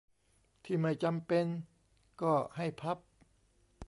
[0.65, 1.45] ที่ไม่จำเป็น
[2.21, 2.97] ก็ให้พับ